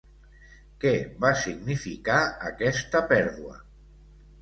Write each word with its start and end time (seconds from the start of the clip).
Què 0.83 0.93
va 1.27 1.33
significar 1.43 2.17
aquesta 2.51 3.07
pèrdua? 3.15 3.59